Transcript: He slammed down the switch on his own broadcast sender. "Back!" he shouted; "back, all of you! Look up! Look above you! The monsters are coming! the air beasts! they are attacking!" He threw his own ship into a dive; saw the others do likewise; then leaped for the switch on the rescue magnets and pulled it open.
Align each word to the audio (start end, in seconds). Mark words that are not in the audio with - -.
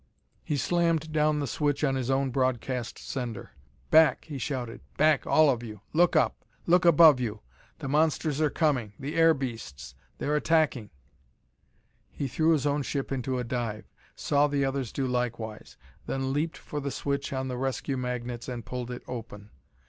He 0.43 0.57
slammed 0.57 1.11
down 1.11 1.39
the 1.39 1.45
switch 1.45 1.83
on 1.83 1.93
his 1.93 2.09
own 2.09 2.31
broadcast 2.31 2.97
sender. 2.97 3.51
"Back!" 3.91 4.25
he 4.25 4.39
shouted; 4.39 4.81
"back, 4.97 5.27
all 5.27 5.47
of 5.51 5.61
you! 5.61 5.81
Look 5.93 6.15
up! 6.15 6.43
Look 6.65 6.85
above 6.85 7.19
you! 7.19 7.41
The 7.77 7.87
monsters 7.87 8.41
are 8.41 8.49
coming! 8.49 8.93
the 8.97 9.13
air 9.13 9.35
beasts! 9.35 9.93
they 10.17 10.25
are 10.25 10.33
attacking!" 10.35 10.89
He 12.09 12.27
threw 12.27 12.49
his 12.53 12.65
own 12.65 12.81
ship 12.81 13.11
into 13.11 13.37
a 13.37 13.43
dive; 13.43 13.85
saw 14.15 14.47
the 14.47 14.65
others 14.65 14.91
do 14.91 15.05
likewise; 15.05 15.77
then 16.07 16.33
leaped 16.33 16.57
for 16.57 16.79
the 16.79 16.89
switch 16.89 17.31
on 17.31 17.47
the 17.47 17.55
rescue 17.59 17.95
magnets 17.95 18.49
and 18.49 18.65
pulled 18.65 18.89
it 18.89 19.03
open. 19.07 19.51